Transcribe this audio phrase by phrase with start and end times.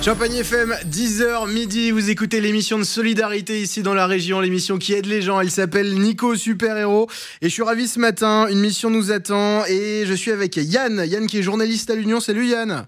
[0.00, 4.94] Champagne FM, 10h midi, vous écoutez l'émission de solidarité ici dans la région, l'émission qui
[4.94, 7.08] aide les gens, elle s'appelle Nico Super Héros.
[7.42, 11.04] Et je suis ravi ce matin, une mission nous attend et je suis avec Yann,
[11.04, 12.86] Yann qui est journaliste à l'Union, salut Yann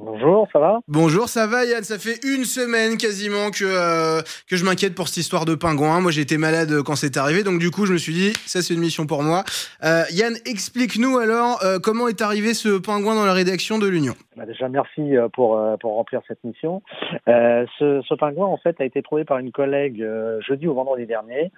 [0.00, 0.80] Bonjour, ça va?
[0.86, 5.08] Bonjour, ça va Yann Ça fait une semaine quasiment que, euh, que je m'inquiète pour
[5.08, 6.00] cette histoire de pingouin.
[6.00, 8.74] Moi j'étais malade quand c'est arrivé, donc du coup je me suis dit, ça c'est
[8.74, 9.42] une mission pour moi.
[9.82, 14.14] Euh, Yann, explique-nous alors euh, comment est arrivé ce pingouin dans la rédaction de l'Union?
[14.36, 16.80] Bah, déjà merci pour, pour remplir cette mission.
[17.26, 20.06] ce, ce, pingouin en fait a été trouvé par une collègue
[20.46, 21.50] jeudi ou vendredi dernier.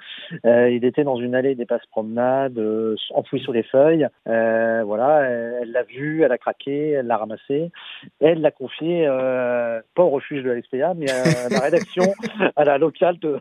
[0.45, 2.59] il était dans une allée des passes promenades,
[3.15, 4.09] enfoui sous les feuilles.
[4.25, 7.71] voilà, elle l'a vu, elle a craqué, elle l'a ramassé
[8.30, 12.05] elle l'a confié, euh, pas au refuge de la SPA, mais à la rédaction,
[12.57, 13.41] à la locale de,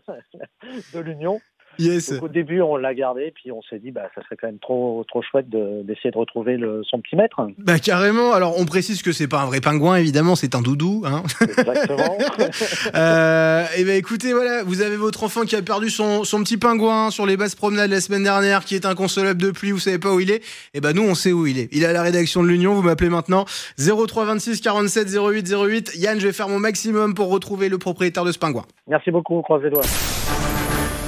[0.94, 1.40] de l'Union.
[1.80, 2.14] Yes.
[2.22, 5.04] au début, on l'a gardé, puis on s'est dit, bah, ça serait quand même trop,
[5.08, 7.42] trop chouette d'essayer de, retrouver le, son petit maître.
[7.58, 8.34] Bah, carrément.
[8.34, 11.04] Alors, on précise que c'est pas un vrai pingouin, évidemment, c'est un doudou.
[11.06, 11.24] Hein.
[11.42, 12.18] Exactement.
[12.96, 16.58] euh, et ben, écoutez, voilà, vous avez votre enfant qui a perdu son, son petit
[16.58, 20.00] pingouin sur les basses promenades la semaine dernière, qui est inconsolable de pluie, vous savez
[20.00, 20.44] pas où il est.
[20.74, 21.70] Et ben, nous, on sait où il est.
[21.72, 23.46] Il est à la rédaction de l'Union, vous m'appelez maintenant.
[23.78, 25.92] 03 26 47 08 08.
[25.96, 28.66] Yann, je vais faire mon maximum pour retrouver le propriétaire de ce pingouin.
[28.88, 29.84] Merci beaucoup, croise les doigts.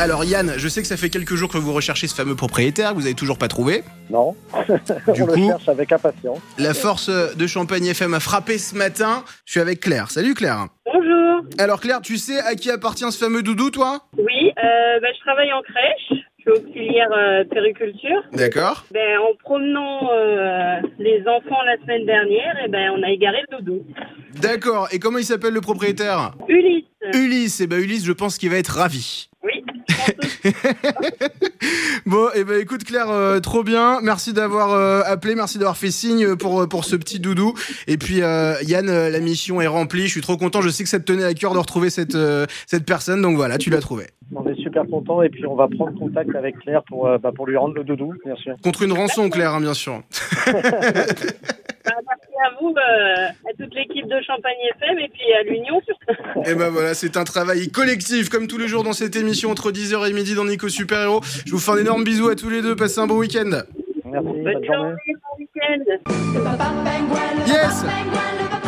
[0.01, 2.95] Alors Yann, je sais que ça fait quelques jours que vous recherchez ce fameux propriétaire,
[2.95, 4.35] vous avez toujours pas trouvé Non,
[5.13, 6.39] du on coup, le cherche avec impatience.
[6.57, 9.23] La force de Champagne FM a frappé ce matin.
[9.45, 10.09] Je suis avec Claire.
[10.09, 10.65] Salut Claire.
[10.91, 11.43] Bonjour.
[11.59, 13.99] Alors Claire, tu sais à qui appartient ce fameux doudou, toi?
[14.17, 16.19] Oui, euh, bah, je travaille en crèche.
[16.39, 18.23] Je suis auxiliaire euh, périculture.
[18.33, 18.85] D'accord.
[18.91, 23.57] Ben, en promenant euh, les enfants la semaine dernière, et ben, on a égaré le
[23.59, 23.85] doudou.
[24.41, 24.87] D'accord.
[24.91, 26.31] Et comment il s'appelle le propriétaire?
[26.47, 26.85] Ulysse.
[27.13, 27.61] Ulysse.
[27.61, 29.27] Et ben Ulysse, je pense qu'il va être ravi.
[32.05, 33.99] Bon, et eh ben écoute Claire, euh, trop bien.
[34.01, 37.53] Merci d'avoir euh, appelé, merci d'avoir fait signe pour, pour ce petit doudou.
[37.87, 40.07] Et puis euh, Yann, la mission est remplie.
[40.07, 40.61] Je suis trop content.
[40.61, 42.17] Je sais que ça te tenait à cœur de retrouver cette,
[42.65, 43.21] cette personne.
[43.21, 44.07] Donc voilà, tu l'as trouvé.
[44.33, 47.45] On est super content et puis on va prendre contact avec Claire pour, bah, pour
[47.45, 48.55] lui rendre le doudou, bien sûr.
[48.63, 50.01] Contre une rançon, Claire, hein, bien sûr.
[52.43, 56.41] À vous, à toute l'équipe de Champagne FM et puis à l'Union surtout.
[56.49, 59.71] Et ben voilà, c'est un travail collectif comme tous les jours dans cette émission entre
[59.71, 61.21] 10h et midi dans Nico Super Héros.
[61.45, 62.75] Je vous fais un énorme bisou à tous les deux.
[62.75, 63.61] Passez un bon week-end.
[64.05, 64.93] Merci, bonne, bonne journée.
[65.07, 65.83] Bon week-end.
[67.45, 67.85] Yes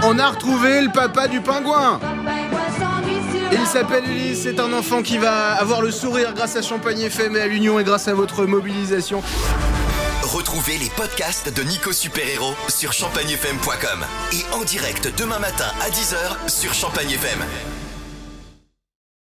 [0.05, 2.00] On a retrouvé le papa du pingouin.
[3.51, 7.35] Il s'appelle Ulysse, c'est un enfant qui va avoir le sourire grâce à Champagne FM
[7.38, 9.22] et à l'Union et grâce à votre mobilisation.
[10.34, 15.92] Retrouvez les podcasts de Nico Super Héros sur champagnefm.com et en direct demain matin à
[15.92, 17.83] 10h sur Champagne FM.